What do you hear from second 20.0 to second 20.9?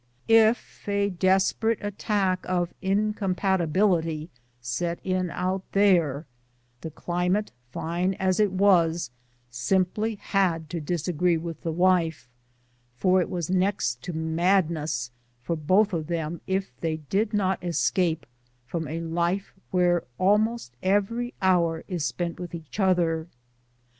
almost